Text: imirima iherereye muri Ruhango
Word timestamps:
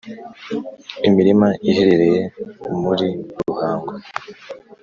imirima 1.07 1.47
iherereye 1.69 2.21
muri 2.81 3.07
Ruhango 3.47 3.93